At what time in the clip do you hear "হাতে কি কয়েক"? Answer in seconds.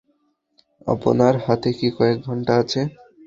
1.45-2.17